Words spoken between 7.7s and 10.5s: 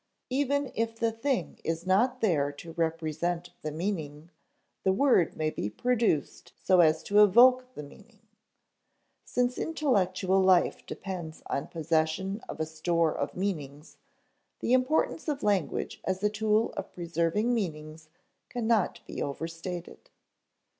the meaning. Since intellectual